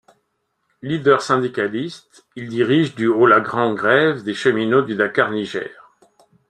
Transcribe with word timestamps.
Leader 0.81 1.17
syndicaliste, 1.21 2.25
il 2.35 2.49
dirige 2.49 2.95
du 2.95 3.05
au 3.07 3.27
la 3.27 3.39
grande 3.39 3.75
grève 3.75 4.23
des 4.23 4.33
cheminots 4.33 4.81
du 4.81 4.95
Dakar-Niger. 4.95 5.69